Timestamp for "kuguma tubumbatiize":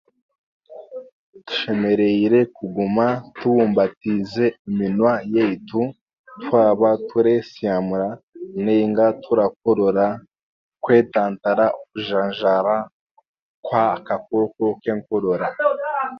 2.55-4.45